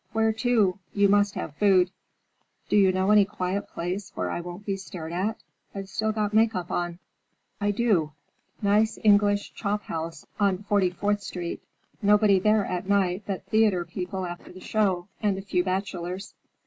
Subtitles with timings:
[0.13, 0.79] "Where to?
[0.93, 1.91] You must have food."
[2.69, 5.43] "Do you know any quiet place, where I won't be stared at?
[5.75, 6.97] I've still got make up on."
[7.59, 8.13] "I do.
[8.63, 11.61] Nice English chop house on Forty fourth Street.
[12.01, 16.33] Nobody there at night but theater people after the show, and a few bachelors."